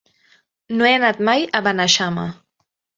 No 0.79 0.87
he 0.89 0.95
anat 1.01 1.23
mai 1.31 1.47
a 1.61 1.65
Beneixama. 1.71 2.29